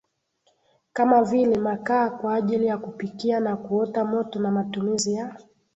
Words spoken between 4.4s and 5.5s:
matumizi ya